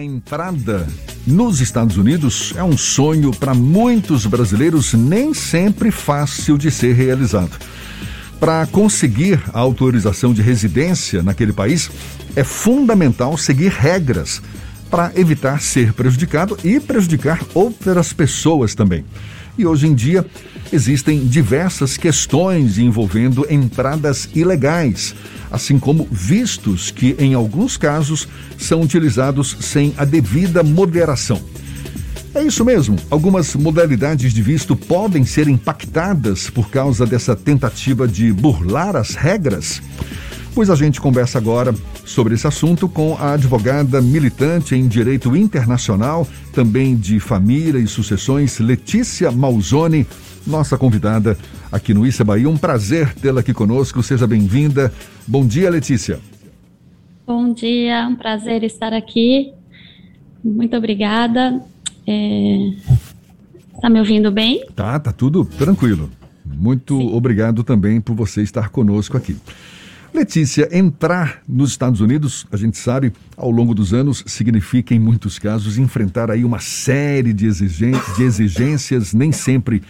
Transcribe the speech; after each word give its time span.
A 0.00 0.02
entrada 0.02 0.86
nos 1.26 1.60
Estados 1.60 1.98
Unidos 1.98 2.54
é 2.56 2.64
um 2.64 2.74
sonho 2.74 3.32
para 3.32 3.52
muitos 3.52 4.24
brasileiros, 4.24 4.94
nem 4.94 5.34
sempre 5.34 5.90
fácil 5.90 6.56
de 6.56 6.70
ser 6.70 6.94
realizado. 6.94 7.50
Para 8.40 8.66
conseguir 8.68 9.38
a 9.52 9.58
autorização 9.58 10.32
de 10.32 10.40
residência 10.40 11.22
naquele 11.22 11.52
país, 11.52 11.90
é 12.34 12.42
fundamental 12.42 13.36
seguir 13.36 13.72
regras 13.72 14.40
para 14.90 15.12
evitar 15.16 15.60
ser 15.60 15.92
prejudicado 15.92 16.56
e 16.64 16.80
prejudicar 16.80 17.38
outras 17.52 18.10
pessoas 18.10 18.74
também. 18.74 19.04
E 19.58 19.66
hoje 19.66 19.86
em 19.86 19.94
dia 19.94 20.24
existem 20.72 21.26
diversas 21.26 21.96
questões 21.96 22.78
envolvendo 22.78 23.46
entradas 23.50 24.28
ilegais 24.34 25.14
assim 25.50 25.78
como 25.78 26.06
vistos 26.10 26.90
que, 26.90 27.16
em 27.18 27.34
alguns 27.34 27.76
casos, 27.76 28.28
são 28.56 28.80
utilizados 28.82 29.56
sem 29.60 29.92
a 29.96 30.04
devida 30.04 30.62
moderação. 30.62 31.40
É 32.32 32.44
isso 32.44 32.64
mesmo, 32.64 32.96
algumas 33.10 33.56
modalidades 33.56 34.32
de 34.32 34.40
visto 34.40 34.76
podem 34.76 35.24
ser 35.24 35.48
impactadas 35.48 36.48
por 36.48 36.70
causa 36.70 37.04
dessa 37.04 37.34
tentativa 37.34 38.06
de 38.06 38.32
burlar 38.32 38.94
as 38.94 39.16
regras. 39.16 39.82
Pois 40.54 40.68
a 40.68 40.74
gente 40.74 41.00
conversa 41.00 41.38
agora 41.38 41.72
sobre 42.04 42.34
esse 42.34 42.46
assunto 42.46 42.88
com 42.88 43.14
a 43.14 43.32
advogada 43.32 44.02
militante 44.02 44.74
em 44.74 44.88
direito 44.88 45.34
internacional, 45.36 46.26
também 46.52 46.96
de 46.96 47.20
família 47.20 47.78
e 47.78 47.86
sucessões, 47.86 48.58
Letícia 48.58 49.30
Malzone, 49.30 50.06
nossa 50.46 50.76
convidada 50.76 51.38
aqui 51.70 51.94
no 51.94 52.06
Issa 52.06 52.24
Bahia. 52.24 52.48
Um 52.48 52.56
prazer 52.56 53.14
tê-la 53.14 53.40
aqui 53.40 53.54
conosco. 53.54 54.02
Seja 54.02 54.26
bem-vinda. 54.26 54.92
Bom 55.26 55.46
dia, 55.46 55.70
Letícia. 55.70 56.18
Bom 57.26 57.52
dia, 57.52 58.08
um 58.08 58.16
prazer 58.16 58.64
estar 58.64 58.92
aqui. 58.92 59.52
Muito 60.42 60.76
obrigada. 60.76 61.60
É... 62.06 62.72
Tá 63.80 63.88
me 63.88 64.00
ouvindo 64.00 64.32
bem? 64.32 64.66
Tá, 64.74 64.98
tá 64.98 65.12
tudo 65.12 65.44
tranquilo. 65.44 66.10
Muito 66.44 66.98
Sim. 66.98 67.14
obrigado 67.14 67.62
também 67.62 68.00
por 68.00 68.14
você 68.14 68.42
estar 68.42 68.68
conosco 68.70 69.16
aqui. 69.16 69.36
Letícia, 70.12 70.68
entrar 70.76 71.40
nos 71.48 71.70
Estados 71.70 72.00
Unidos, 72.00 72.46
a 72.50 72.56
gente 72.56 72.76
sabe, 72.76 73.12
ao 73.36 73.50
longo 73.50 73.74
dos 73.74 73.94
anos, 73.94 74.24
significa, 74.26 74.94
em 74.94 74.98
muitos 74.98 75.38
casos, 75.38 75.78
enfrentar 75.78 76.30
aí 76.30 76.44
uma 76.44 76.58
série 76.58 77.32
de 77.32 77.46
de 77.48 78.22
exigências 78.22 79.14
nem 79.14 79.30
sempre 79.30 79.82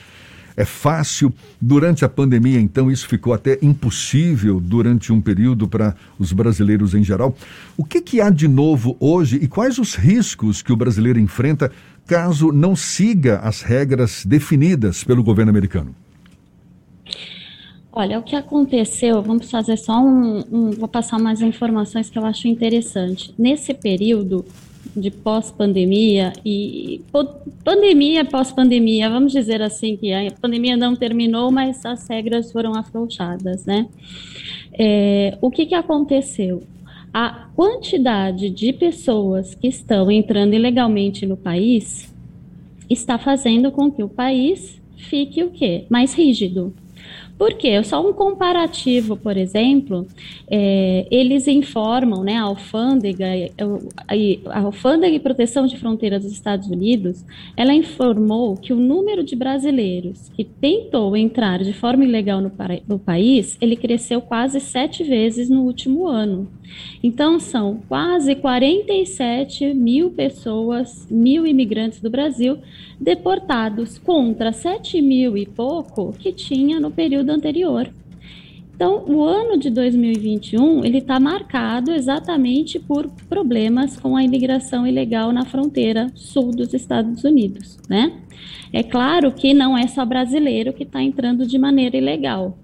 é 0.57 0.65
fácil. 0.65 1.33
Durante 1.61 2.05
a 2.05 2.09
pandemia, 2.09 2.61
então, 2.61 2.91
isso 2.91 3.09
ficou 3.09 3.33
até 3.33 3.59
impossível 3.63 4.61
durante 4.61 5.13
um 5.13 5.21
período 5.21 5.67
para 5.67 5.95
os 6.19 6.33
brasileiros 6.33 6.95
em 6.95 7.03
geral. 7.03 7.35
O 7.77 7.85
que, 7.85 8.01
que 8.01 8.21
há 8.21 8.29
de 8.29 8.47
novo 8.47 8.97
hoje 9.01 9.39
e 9.41 9.49
quais 9.49 9.79
os 9.79 9.95
riscos 9.95 10.61
que 10.61 10.73
o 10.73 10.77
brasileiro 10.77 11.19
enfrenta 11.19 11.73
caso 12.07 12.53
não 12.53 12.77
siga 12.77 13.39
as 13.39 13.63
regras 13.63 14.25
definidas 14.27 15.03
pelo 15.03 15.23
governo 15.23 15.51
americano? 15.51 15.95
Olha, 17.93 18.19
o 18.19 18.23
que 18.23 18.37
aconteceu, 18.37 19.21
vamos 19.21 19.51
fazer 19.51 19.77
só 19.77 20.01
um, 20.01 20.45
um, 20.51 20.71
Vou 20.71 20.89
passar 20.89 21.17
umas 21.17 21.43
informações 21.43 22.09
que 22.09 22.19
eu 22.19 22.25
acho 22.25 22.47
interessante. 22.47 23.35
Nesse 23.37 23.75
período, 23.75 24.45
de 24.97 25.11
pós-pandemia 25.11 26.33
e 26.45 27.03
pandemia 27.65 28.25
pós-pandemia, 28.25 29.09
vamos 29.09 29.33
dizer 29.33 29.63
assim 29.63 29.97
que 29.97 30.13
a 30.13 30.31
pandemia 30.33 30.77
não 30.77 30.97
terminou, 30.97 31.51
mas 31.51 31.85
as 31.85 32.09
regras 32.09 32.51
foram 32.51 32.75
afrouxadas, 32.75 33.65
né? 33.65 33.87
É, 34.73 35.37
o 35.41 35.51
que 35.51 35.67
que 35.67 35.75
aconteceu? 35.75 36.63
A 37.13 37.49
quantidade 37.55 38.51
de 38.51 38.73
pessoas 38.73 39.55
que 39.55 39.69
estão 39.69 40.11
entrando 40.11 40.55
ilegalmente 40.55 41.27
no 41.27 41.37
país 41.37 42.13
está 42.89 43.19
fazendo 43.19 43.71
com 43.71 43.91
que 43.91 44.03
o 44.03 44.09
país 44.09 44.81
fique 44.97 45.43
o 45.43 45.51
quê? 45.51 45.85
Mais 45.89 46.15
rígido. 46.15 46.73
Por 47.41 47.55
quê? 47.55 47.83
Só 47.83 48.07
um 48.07 48.13
comparativo, 48.13 49.17
por 49.17 49.35
exemplo, 49.35 50.07
é, 50.47 51.07
eles 51.11 51.49
informam, 51.49 52.23
né, 52.23 52.37
a 52.37 52.43
alfândega, 52.43 53.25
a, 54.07 54.59
a 54.59 54.61
alfândega 54.61 55.17
e 55.17 55.19
proteção 55.19 55.67
de 55.67 55.79
fronteiras 55.79 56.23
dos 56.23 56.33
Estados 56.33 56.69
Unidos, 56.69 57.25
ela 57.57 57.73
informou 57.73 58.59
que 58.59 58.75
o 58.75 58.77
número 58.77 59.25
de 59.25 59.35
brasileiros 59.35 60.29
que 60.37 60.45
tentou 60.45 61.17
entrar 61.17 61.65
de 61.65 61.73
forma 61.73 62.05
ilegal 62.05 62.43
no, 62.43 62.53
no 62.87 62.99
país, 62.99 63.57
ele 63.59 63.75
cresceu 63.75 64.21
quase 64.21 64.61
sete 64.61 65.03
vezes 65.03 65.49
no 65.49 65.63
último 65.63 66.07
ano. 66.07 66.47
Então, 67.03 67.41
são 67.41 67.81
quase 67.89 68.35
47 68.35 69.73
mil 69.75 70.11
pessoas, 70.11 71.07
mil 71.11 71.47
imigrantes 71.47 72.01
do 72.01 72.11
Brasil, 72.11 72.59
deportados 73.01 73.97
contra 73.99 74.53
7 74.53 75.01
mil 75.01 75.37
e 75.37 75.47
pouco 75.47 76.13
que 76.13 76.33
tinha 76.33 76.79
no 76.79 76.91
período 76.91 77.30
anterior. 77.31 77.89
Então, 78.75 79.05
o 79.07 79.23
ano 79.23 79.59
de 79.59 79.69
2021 79.69 80.85
ele 80.85 80.99
está 80.99 81.21
marcado 81.21 81.93
exatamente 81.93 82.79
por 82.79 83.09
problemas 83.29 83.99
com 83.99 84.17
a 84.17 84.23
imigração 84.23 84.87
ilegal 84.87 85.33
na 85.33 85.45
fronteira 85.45 86.11
sul 86.15 86.51
dos 86.51 86.73
Estados 86.73 87.23
Unidos, 87.23 87.79
né? 87.89 88.21
É 88.73 88.83
claro 88.83 89.33
que 89.33 89.53
não 89.53 89.77
é 89.77 89.87
só 89.87 90.05
brasileiro 90.05 90.73
que 90.73 90.85
está 90.85 91.03
entrando 91.03 91.47
de 91.47 91.59
maneira 91.59 91.97
ilegal 91.97 92.57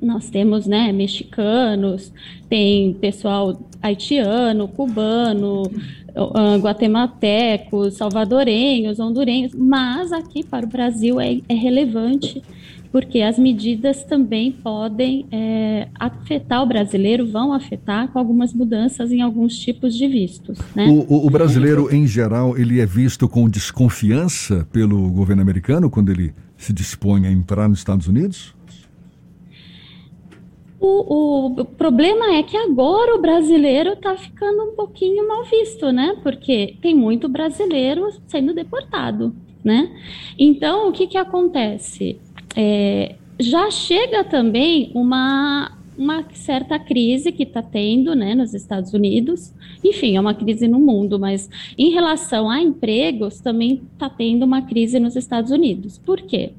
nós 0.00 0.30
temos, 0.30 0.66
né, 0.66 0.92
mexicanos, 0.92 2.12
tem 2.48 2.94
pessoal 2.94 3.60
haitiano, 3.80 4.68
cubano, 4.68 5.62
uh, 5.62 6.58
guatemaltecos, 6.60 7.94
salvadorenhos, 7.94 8.98
hondurenhos, 8.98 9.54
mas 9.54 10.12
aqui 10.12 10.44
para 10.44 10.64
o 10.66 10.68
Brasil 10.68 11.20
é, 11.20 11.40
é 11.48 11.54
relevante 11.54 12.42
porque 12.92 13.22
as 13.22 13.38
medidas 13.38 14.04
também 14.04 14.52
podem 14.52 15.26
é, 15.32 15.88
afetar 15.98 16.62
o 16.62 16.66
brasileiro, 16.66 17.26
vão 17.26 17.54
afetar 17.54 18.12
com 18.12 18.18
algumas 18.18 18.52
mudanças 18.52 19.10
em 19.10 19.22
alguns 19.22 19.58
tipos 19.58 19.96
de 19.96 20.06
vistos. 20.06 20.58
Né? 20.76 20.86
O, 20.88 21.26
o, 21.26 21.30
brasileiro, 21.30 21.92
em 21.92 22.06
geral, 22.06 22.56
ele 22.56 22.80
é 22.80 22.86
visto 22.86 23.26
com 23.26 23.48
desconfiança 23.48 24.68
pelo 24.70 25.10
governo 25.10 25.40
americano 25.40 25.88
quando 25.88 26.12
ele 26.12 26.34
se 26.58 26.70
dispõe 26.70 27.26
a 27.26 27.32
entrar 27.32 27.66
nos 27.66 27.78
Estados 27.78 28.06
Unidos? 28.06 28.54
O, 30.78 31.60
o, 31.60 31.64
problema 31.64 32.34
é 32.34 32.42
que 32.42 32.56
agora 32.56 33.14
o 33.14 33.20
brasileiro 33.20 33.92
está 33.92 34.16
ficando 34.16 34.64
um 34.64 34.74
pouquinho 34.74 35.26
mal 35.26 35.44
visto, 35.44 35.90
né? 35.92 36.16
Porque 36.22 36.76
tem 36.82 36.94
muito 36.94 37.28
brasileiro 37.28 38.08
sendo 38.26 38.52
deportado, 38.52 39.34
né? 39.64 39.90
Então, 40.36 40.88
o 40.88 40.92
que, 40.92 41.06
que 41.06 41.16
acontece? 41.16 42.18
É, 42.56 43.16
já 43.38 43.70
chega 43.70 44.24
também 44.24 44.90
uma, 44.94 45.76
uma 45.96 46.24
certa 46.32 46.78
crise 46.78 47.32
que 47.32 47.42
está 47.42 47.62
tendo 47.62 48.14
né, 48.14 48.34
nos 48.34 48.54
Estados 48.54 48.92
Unidos. 48.92 49.52
Enfim, 49.82 50.16
é 50.16 50.20
uma 50.20 50.34
crise 50.34 50.68
no 50.68 50.78
mundo, 50.78 51.18
mas 51.18 51.48
em 51.76 51.90
relação 51.90 52.50
a 52.50 52.60
empregos, 52.60 53.40
também 53.40 53.82
está 53.92 54.08
tendo 54.08 54.44
uma 54.44 54.62
crise 54.62 55.00
nos 55.00 55.16
Estados 55.16 55.50
Unidos. 55.50 55.98
Por 55.98 56.20
quê? 56.22 56.52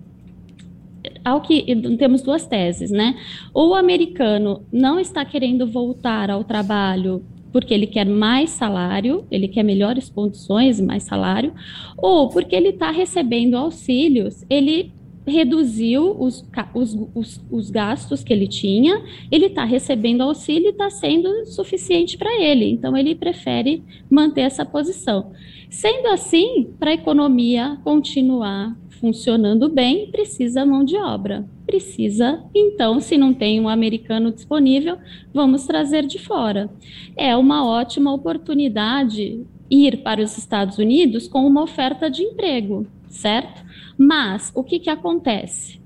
ao 1.23 1.41
que 1.41 1.63
temos 1.97 2.21
duas 2.21 2.45
teses, 2.45 2.91
né? 2.91 3.15
Ou 3.53 3.69
o 3.69 3.75
americano 3.75 4.61
não 4.71 4.99
está 4.99 5.23
querendo 5.23 5.65
voltar 5.65 6.29
ao 6.29 6.43
trabalho 6.43 7.23
porque 7.51 7.73
ele 7.73 7.85
quer 7.85 8.05
mais 8.05 8.49
salário, 8.49 9.25
ele 9.29 9.47
quer 9.47 9.61
melhores 9.61 10.09
condições 10.09 10.79
e 10.79 10.83
mais 10.83 11.03
salário, 11.03 11.53
ou 11.95 12.27
porque 12.27 12.55
ele 12.55 12.69
está 12.69 12.89
recebendo 12.89 13.55
auxílios, 13.55 14.43
ele 14.49 14.91
reduziu 15.25 16.15
os, 16.19 16.45
os, 16.73 16.97
os, 17.15 17.41
os, 17.49 17.69
gastos 17.69 18.23
que 18.23 18.33
ele 18.33 18.47
tinha, 18.47 19.01
ele 19.31 19.45
está 19.47 19.63
recebendo 19.63 20.21
auxílio 20.21 20.67
e 20.67 20.71
está 20.71 20.89
sendo 20.89 21.45
suficiente 21.45 22.17
para 22.17 22.41
ele, 22.41 22.69
então 22.69 22.95
ele 22.95 23.15
prefere 23.15 23.83
manter 24.09 24.41
essa 24.41 24.65
posição. 24.65 25.31
Sendo 25.69 26.07
assim, 26.07 26.67
para 26.77 26.91
a 26.91 26.93
economia 26.93 27.77
continuar 27.83 28.75
funcionando 29.03 29.67
bem, 29.67 30.07
precisa 30.11 30.65
mão 30.65 30.85
de 30.85 30.95
obra. 30.95 31.45
Precisa, 31.65 32.43
então, 32.55 32.99
se 32.99 33.17
não 33.17 33.33
tem 33.33 33.59
um 33.59 33.67
americano 33.67 34.31
disponível, 34.31 34.97
vamos 35.33 35.65
trazer 35.65 36.05
de 36.05 36.19
fora. 36.19 36.69
É 37.17 37.35
uma 37.35 37.65
ótima 37.65 38.13
oportunidade 38.13 39.45
ir 39.69 39.97
para 39.97 40.21
os 40.21 40.37
Estados 40.37 40.77
Unidos 40.77 41.27
com 41.27 41.45
uma 41.45 41.63
oferta 41.63 42.09
de 42.09 42.21
emprego, 42.21 42.85
certo? 43.13 43.63
Mas 43.97 44.51
o 44.53 44.63
que, 44.63 44.79
que 44.79 44.89
acontece? 44.89 45.79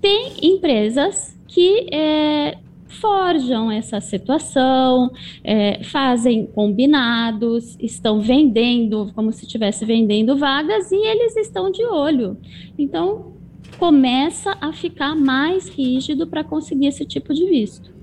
Tem 0.00 0.32
empresas 0.42 1.38
que 1.46 1.86
é, 1.92 2.58
forjam 2.88 3.70
essa 3.70 4.00
situação, 4.00 5.10
é, 5.42 5.82
fazem 5.84 6.46
combinados, 6.46 7.76
estão 7.80 8.20
vendendo 8.20 9.10
como 9.14 9.32
se 9.32 9.44
estivesse 9.44 9.84
vendendo 9.84 10.36
vagas 10.36 10.90
e 10.90 10.96
eles 10.96 11.36
estão 11.36 11.70
de 11.70 11.84
olho. 11.84 12.36
Então, 12.76 13.32
começa 13.78 14.56
a 14.60 14.72
ficar 14.72 15.14
mais 15.14 15.68
rígido 15.68 16.26
para 16.26 16.42
conseguir 16.44 16.86
esse 16.86 17.04
tipo 17.04 17.32
de 17.32 17.46
visto. 17.46 17.94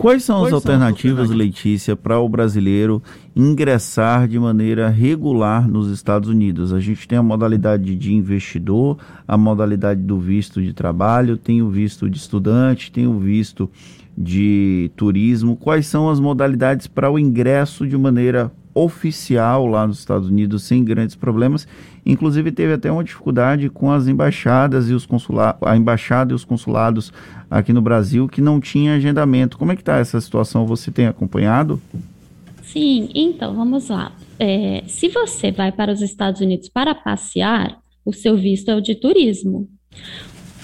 Quais 0.00 0.24
são 0.24 0.38
Quais 0.38 0.46
as 0.48 0.54
alternativas, 0.54 1.28
são 1.28 1.36
Letícia, 1.36 1.94
para 1.94 2.18
o 2.18 2.26
brasileiro 2.26 3.02
ingressar 3.36 4.26
de 4.26 4.38
maneira 4.38 4.88
regular 4.88 5.68
nos 5.68 5.90
Estados 5.90 6.26
Unidos? 6.26 6.72
A 6.72 6.80
gente 6.80 7.06
tem 7.06 7.18
a 7.18 7.22
modalidade 7.22 7.94
de 7.94 8.14
investidor, 8.14 8.96
a 9.28 9.36
modalidade 9.36 10.00
do 10.00 10.18
visto 10.18 10.62
de 10.62 10.72
trabalho, 10.72 11.36
tem 11.36 11.60
o 11.60 11.68
visto 11.68 12.08
de 12.08 12.16
estudante, 12.16 12.90
tem 12.90 13.06
o 13.06 13.18
visto 13.18 13.70
de 14.16 14.90
turismo. 14.96 15.54
Quais 15.54 15.86
são 15.86 16.08
as 16.08 16.18
modalidades 16.18 16.86
para 16.86 17.10
o 17.10 17.18
ingresso 17.18 17.86
de 17.86 17.98
maneira 17.98 18.50
oficial 18.74 19.66
lá 19.66 19.86
nos 19.86 19.98
Estados 19.98 20.28
Unidos 20.28 20.62
sem 20.62 20.84
grandes 20.84 21.16
problemas. 21.16 21.66
Inclusive 22.04 22.52
teve 22.52 22.72
até 22.72 22.90
uma 22.90 23.04
dificuldade 23.04 23.68
com 23.68 23.90
as 23.90 24.08
embaixadas 24.08 24.88
e 24.88 24.92
os 24.92 25.04
consulados, 25.04 25.60
a 25.66 25.76
embaixada 25.76 26.32
e 26.32 26.34
os 26.34 26.44
consulados 26.44 27.12
aqui 27.50 27.72
no 27.72 27.82
Brasil 27.82 28.28
que 28.28 28.40
não 28.40 28.60
tinha 28.60 28.94
agendamento. 28.94 29.58
Como 29.58 29.72
é 29.72 29.76
que 29.76 29.82
está 29.82 29.98
essa 29.98 30.20
situação? 30.20 30.66
Você 30.66 30.90
tem 30.90 31.06
acompanhado? 31.06 31.80
Sim, 32.62 33.08
então 33.14 33.54
vamos 33.54 33.88
lá. 33.88 34.12
É, 34.38 34.84
se 34.86 35.08
você 35.08 35.50
vai 35.50 35.72
para 35.72 35.92
os 35.92 36.00
Estados 36.00 36.40
Unidos 36.40 36.68
para 36.68 36.94
passear, 36.94 37.78
o 38.04 38.12
seu 38.12 38.36
visto 38.36 38.70
é 38.70 38.74
o 38.74 38.80
de 38.80 38.94
turismo. 38.94 39.68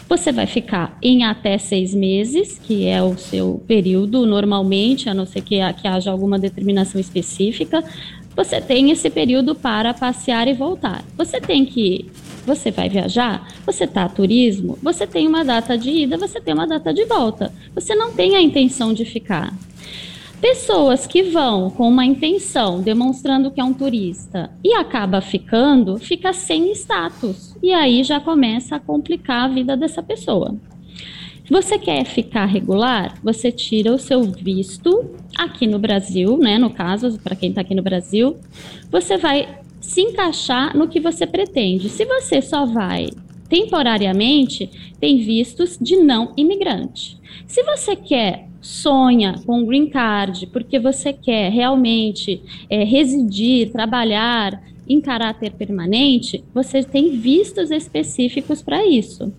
Você 0.09 0.31
vai 0.31 0.47
ficar 0.47 0.97
em 1.03 1.25
até 1.25 1.59
seis 1.59 1.93
meses, 1.93 2.61
que 2.63 2.87
é 2.87 3.03
o 3.03 3.19
seu 3.19 3.63
período 3.67 4.25
normalmente, 4.25 5.09
a 5.09 5.15
não 5.15 5.27
ser 5.27 5.41
que, 5.41 5.57
que 5.75 5.89
haja 5.89 6.11
alguma 6.11 6.39
determinação 6.39 7.01
específica. 7.01 7.83
Você 8.37 8.61
tem 8.61 8.91
esse 8.91 9.11
período 9.11 9.55
para 9.55 9.93
passear 9.93 10.47
e 10.47 10.53
voltar. 10.53 11.05
Você 11.17 11.41
tem 11.41 11.65
que 11.65 12.11
você 12.47 12.71
vai 12.71 12.89
viajar, 12.89 13.49
você 13.67 13.85
está 13.85 14.05
a 14.05 14.09
turismo, 14.09 14.79
você 14.81 15.05
tem 15.05 15.27
uma 15.27 15.45
data 15.45 15.77
de 15.77 15.91
ida, 15.91 16.17
você 16.17 16.41
tem 16.41 16.55
uma 16.55 16.67
data 16.67 16.95
de 16.95 17.05
volta. 17.05 17.53
Você 17.75 17.93
não 17.97 18.13
tem 18.13 18.37
a 18.37 18.41
intenção 18.41 18.95
de 18.95 19.05
ficar. 19.05 19.53
Pessoas 20.41 21.07
que 21.07 21.23
vão 21.23 21.71
com 21.71 21.89
uma 21.89 22.05
intenção, 22.05 22.83
demonstrando 22.83 23.51
que 23.51 23.61
é 23.61 23.65
um 23.65 23.73
turista, 23.73 24.51
e 24.63 24.75
acaba 24.75 25.21
ficando, 25.21 25.99
fica 25.99 26.33
sem 26.33 26.71
status. 26.73 27.57
E 27.63 27.73
aí 27.73 28.05
já 28.05 28.21
começa 28.21 28.77
a 28.77 28.81
complicar 28.81 29.45
a 29.45 29.49
vida 29.53 29.77
dessa 29.77 30.03
pessoa. 30.03 30.55
Você 31.49 31.79
quer 31.79 32.05
ficar 32.05 32.45
regular, 32.45 33.15
você 33.23 33.51
tira 33.51 33.93
o 33.93 33.99
seu 33.99 34.23
visto 34.25 35.11
aqui 35.39 35.67
no 35.67 35.79
Brasil, 35.79 36.37
né? 36.37 36.59
No 36.59 36.71
caso, 36.71 37.19
para 37.21 37.37
quem 37.37 37.51
está 37.51 37.61
aqui 37.63 37.75
no 37.75 37.83
Brasil, 37.83 38.37
você 38.91 39.17
vai 39.17 39.61
se 39.81 40.03
encaixar 40.03 40.77
no 40.77 40.89
que 40.89 41.01
você 41.01 41.27
pretende. 41.27 41.89
Se 41.89 42.05
você 42.05 42.43
só 42.43 42.67
vai 42.67 43.09
temporariamente, 43.49 44.69
tem 45.01 45.19
vistos 45.19 45.79
de 45.81 45.97
não 45.97 46.33
imigrante. 46.37 47.17
Se 47.47 47.63
você 47.63 47.95
quer 47.95 48.49
sonha 48.67 49.41
com 49.47 49.63
o 49.63 49.67
green 49.67 49.89
card 49.89 50.49
porque 50.49 50.79
você 50.79 51.13
quer 51.13 51.51
realmente 51.51 52.43
é, 52.69 52.83
residir, 52.83 53.71
trabalhar 53.71 54.61
em 54.89 55.01
caráter 55.01 55.53
permanente, 55.53 56.45
você 56.53 56.83
tem 56.83 57.17
vistos 57.19 57.71
específicos 57.71 58.63
para 58.63 58.85
isso. 58.85 59.33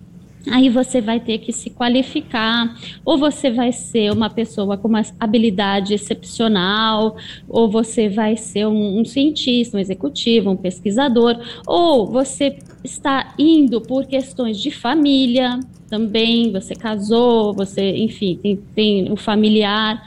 Aí 0.50 0.70
você 0.70 1.00
vai 1.00 1.20
ter 1.20 1.38
que 1.38 1.52
se 1.52 1.68
qualificar, 1.68 2.74
ou 3.04 3.18
você 3.18 3.50
vai 3.50 3.70
ser 3.72 4.12
uma 4.12 4.30
pessoa 4.30 4.78
com 4.78 4.88
uma 4.88 5.02
habilidade 5.20 5.92
excepcional, 5.92 7.16
ou 7.46 7.68
você 7.68 8.08
vai 8.08 8.36
ser 8.36 8.66
um, 8.66 9.00
um 9.00 9.04
cientista, 9.04 9.76
um 9.76 9.80
executivo, 9.80 10.50
um 10.50 10.56
pesquisador, 10.56 11.38
ou 11.66 12.06
você 12.06 12.56
está 12.82 13.34
indo 13.38 13.80
por 13.80 14.06
questões 14.06 14.58
de 14.58 14.70
família, 14.70 15.60
também, 15.88 16.52
você 16.52 16.74
casou, 16.74 17.52
você, 17.54 17.96
enfim, 17.96 18.38
tem, 18.40 18.56
tem 18.74 19.12
um 19.12 19.16
familiar. 19.16 20.02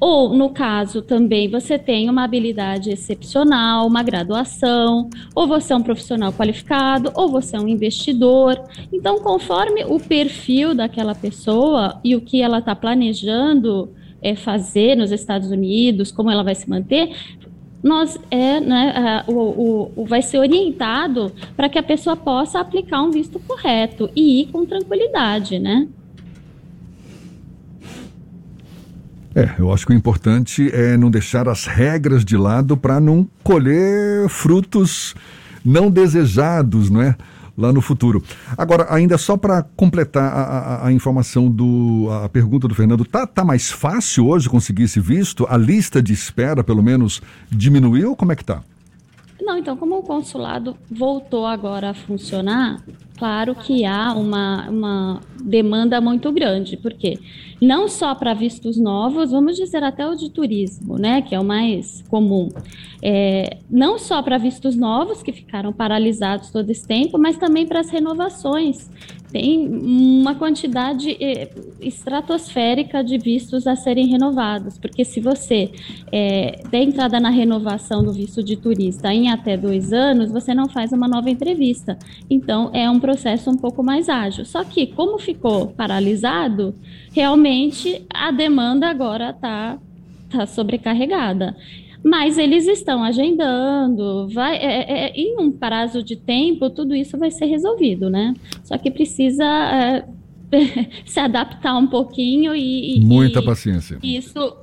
Ou, 0.00 0.32
no 0.32 0.50
caso, 0.50 1.02
também 1.02 1.48
você 1.48 1.76
tem 1.76 2.08
uma 2.08 2.22
habilidade 2.22 2.90
excepcional, 2.90 3.86
uma 3.86 4.02
graduação, 4.02 5.10
ou 5.34 5.46
você 5.48 5.72
é 5.72 5.76
um 5.76 5.82
profissional 5.82 6.32
qualificado, 6.32 7.10
ou 7.16 7.28
você 7.28 7.56
é 7.56 7.60
um 7.60 7.66
investidor. 7.66 8.60
Então, 8.92 9.18
conforme 9.18 9.84
o 9.84 9.98
perfil 9.98 10.72
daquela 10.72 11.16
pessoa 11.16 11.98
e 12.04 12.14
o 12.14 12.20
que 12.20 12.40
ela 12.40 12.60
está 12.60 12.76
planejando 12.76 13.90
é, 14.22 14.36
fazer 14.36 14.96
nos 14.96 15.10
Estados 15.10 15.50
Unidos, 15.50 16.12
como 16.12 16.30
ela 16.30 16.44
vai 16.44 16.54
se 16.54 16.68
manter, 16.70 17.10
nós 17.82 18.18
é, 18.30 18.60
né, 18.60 19.24
o, 19.26 19.32
o, 19.32 19.92
o, 19.96 20.04
vai 20.04 20.20
ser 20.20 20.38
orientado 20.38 21.32
para 21.56 21.68
que 21.68 21.78
a 21.78 21.82
pessoa 21.82 22.16
possa 22.16 22.60
aplicar 22.60 23.02
um 23.02 23.10
visto 23.10 23.38
correto 23.40 24.10
e 24.16 24.42
ir 24.42 24.46
com 24.46 24.66
tranquilidade, 24.66 25.58
né? 25.58 25.86
É, 29.34 29.54
eu 29.58 29.72
acho 29.72 29.86
que 29.86 29.92
o 29.92 29.96
importante 29.96 30.68
é 30.74 30.96
não 30.96 31.10
deixar 31.10 31.48
as 31.48 31.66
regras 31.66 32.24
de 32.24 32.36
lado 32.36 32.76
para 32.76 32.98
não 32.98 33.28
colher 33.44 34.28
frutos 34.28 35.14
não 35.64 35.90
desejados, 35.90 36.90
não 36.90 37.02
é? 37.02 37.14
Lá 37.58 37.72
no 37.72 37.80
futuro. 37.80 38.22
Agora, 38.56 38.86
ainda 38.88 39.18
só 39.18 39.36
para 39.36 39.64
completar 39.76 40.32
a, 40.32 40.42
a, 40.42 40.86
a, 40.86 40.92
informação 40.92 41.50
do 41.50 42.08
a 42.24 42.28
pergunta 42.28 42.68
do 42.68 42.74
Fernando, 42.74 43.04
tá, 43.04 43.26
tá 43.26 43.44
mais 43.44 43.70
fácil 43.70 44.28
hoje 44.28 44.48
conseguir 44.48 44.84
esse 44.84 45.00
visto? 45.00 45.44
A 45.50 45.56
lista 45.56 46.00
de 46.00 46.12
espera, 46.12 46.62
pelo 46.62 46.82
menos, 46.82 47.20
diminuiu? 47.50 48.14
Como 48.14 48.30
é 48.30 48.36
que 48.36 48.44
tá? 48.44 48.62
Não, 49.42 49.58
então, 49.58 49.76
como 49.76 49.98
o 49.98 50.02
consulado 50.02 50.76
voltou 50.90 51.46
agora 51.46 51.90
a 51.90 51.94
funcionar, 51.94 52.80
claro 53.18 53.54
que 53.54 53.84
há 53.84 54.12
uma, 54.14 54.68
uma 54.70 55.20
demanda 55.42 56.00
muito 56.00 56.30
grande, 56.32 56.76
porque 56.76 57.18
não 57.60 57.88
só 57.88 58.14
para 58.14 58.34
vistos 58.34 58.78
novos, 58.78 59.30
vamos 59.30 59.56
dizer 59.56 59.82
até 59.82 60.06
o 60.06 60.14
de 60.14 60.30
turismo, 60.30 60.96
né, 60.96 61.22
que 61.22 61.34
é 61.34 61.40
o 61.40 61.44
mais 61.44 62.02
comum, 62.08 62.48
é, 63.02 63.58
não 63.68 63.98
só 63.98 64.22
para 64.22 64.38
vistos 64.38 64.76
novos 64.76 65.22
que 65.22 65.32
ficaram 65.32 65.72
paralisados 65.72 66.50
todo 66.50 66.70
esse 66.70 66.86
tempo, 66.86 67.18
mas 67.18 67.36
também 67.36 67.66
para 67.66 67.80
as 67.80 67.90
renovações 67.90 68.88
tem 69.30 69.68
uma 69.68 70.34
quantidade 70.34 71.16
eh, 71.20 71.50
estratosférica 71.80 73.02
de 73.04 73.18
vistos 73.18 73.66
a 73.66 73.76
serem 73.76 74.06
renovados, 74.06 74.78
porque 74.78 75.04
se 75.04 75.20
você 75.20 75.70
é, 76.10 76.62
der 76.70 76.82
entrada 76.82 77.20
na 77.20 77.28
renovação 77.28 78.02
do 78.02 78.12
visto 78.12 78.42
de 78.42 78.56
turista 78.56 79.12
em 79.12 79.30
até 79.30 79.56
dois 79.56 79.92
anos, 79.92 80.30
você 80.30 80.54
não 80.54 80.68
faz 80.68 80.92
uma 80.92 81.06
nova 81.06 81.28
entrevista. 81.28 81.98
Então, 82.30 82.70
é 82.72 82.88
um 82.90 82.98
processo 82.98 83.50
um 83.50 83.56
pouco 83.56 83.82
mais 83.82 84.08
ágil. 84.08 84.44
Só 84.44 84.64
que, 84.64 84.86
como 84.86 85.18
ficou 85.18 85.68
paralisado, 85.68 86.74
realmente 87.12 88.06
a 88.12 88.30
demanda 88.30 88.88
agora 88.88 89.30
está 89.30 89.78
tá 90.30 90.46
sobrecarregada 90.46 91.56
mas 92.02 92.38
eles 92.38 92.66
estão 92.66 93.02
agendando, 93.02 94.28
vai, 94.28 94.56
é, 94.56 94.82
é, 94.82 95.06
é, 95.06 95.12
em 95.16 95.38
um 95.38 95.50
prazo 95.50 96.02
de 96.02 96.16
tempo, 96.16 96.70
tudo 96.70 96.94
isso 96.94 97.18
vai 97.18 97.30
ser 97.30 97.46
resolvido, 97.46 98.08
né? 98.08 98.34
Só 98.62 98.78
que 98.78 98.90
precisa 98.90 99.44
é, 99.44 100.04
se 101.04 101.20
adaptar 101.20 101.76
um 101.76 101.86
pouquinho 101.86 102.54
e. 102.54 103.00
Muita 103.00 103.40
e, 103.40 103.44
paciência. 103.44 103.98
Isso 104.02 104.56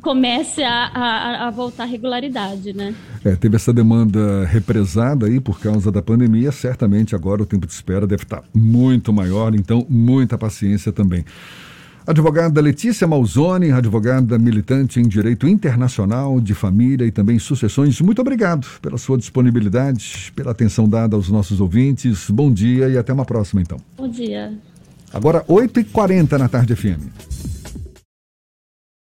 comece 0.00 0.62
a, 0.62 0.86
a, 0.86 1.48
a, 1.48 1.50
voltar 1.50 1.84
à 1.84 1.86
regularidade, 1.86 2.72
né? 2.72 2.94
É, 3.24 3.34
teve 3.34 3.56
essa 3.56 3.72
demanda 3.72 4.44
represada 4.44 5.26
aí 5.26 5.40
por 5.40 5.58
causa 5.58 5.90
da 5.90 6.02
pandemia, 6.02 6.52
certamente 6.52 7.14
agora 7.14 7.42
o 7.42 7.46
tempo 7.46 7.66
de 7.66 7.72
espera 7.72 8.06
deve 8.06 8.22
estar 8.22 8.44
muito 8.54 9.12
maior, 9.12 9.54
então 9.54 9.84
muita 9.88 10.38
paciência 10.38 10.92
também. 10.92 11.24
Advogada 12.06 12.60
Letícia 12.60 13.04
Malzone, 13.04 13.72
advogada 13.72 14.38
militante 14.38 15.00
em 15.00 15.08
direito 15.08 15.48
internacional, 15.48 16.40
de 16.40 16.54
família 16.54 17.04
e 17.04 17.10
também 17.10 17.36
sucessões, 17.36 18.00
muito 18.00 18.20
obrigado 18.20 18.64
pela 18.80 18.96
sua 18.96 19.18
disponibilidade, 19.18 20.32
pela 20.36 20.52
atenção 20.52 20.88
dada 20.88 21.16
aos 21.16 21.28
nossos 21.28 21.60
ouvintes. 21.60 22.30
Bom 22.30 22.52
dia 22.52 22.88
e 22.88 22.96
até 22.96 23.12
uma 23.12 23.24
próxima, 23.24 23.60
então. 23.60 23.78
Bom 23.98 24.08
dia. 24.08 24.56
Agora, 25.12 25.44
8h40 25.48 26.38
na 26.38 26.48
tarde 26.48 26.76
FM. 26.76 27.55